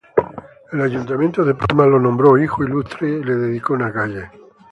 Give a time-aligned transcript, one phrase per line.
[0.71, 4.31] El Ayuntamiento de Palma lo nombró hijo ilustre y le dedicó una calle.